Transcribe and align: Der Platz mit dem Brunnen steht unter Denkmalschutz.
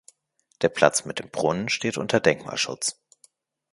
Der 0.63 0.69
Platz 0.69 1.05
mit 1.05 1.19
dem 1.19 1.29
Brunnen 1.29 1.69
steht 1.69 1.99
unter 1.99 2.19
Denkmalschutz. 2.19 2.99